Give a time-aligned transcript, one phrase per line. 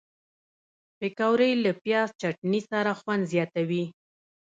[0.99, 3.83] پکورې له پیاز چټني سره خوند زیاتوي